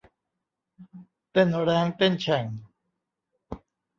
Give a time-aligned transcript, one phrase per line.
[1.31, 2.45] เต้นแร้งเต้นแฉ่ง